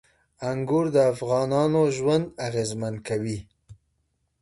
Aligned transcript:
انګور 0.49 0.85
د 0.95 0.97
افغانانو 1.13 1.81
ژوند 1.97 2.25
اغېزمن 2.47 2.95
کوي. 3.07 3.39